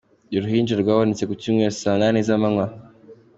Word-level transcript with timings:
Uruhinja 0.37 0.73
rwabonetse 0.81 1.23
ku 1.29 1.33
cyumweru 1.41 1.75
saa 1.81 1.93
munani 1.95 2.19
z’amanywa. 2.27 2.65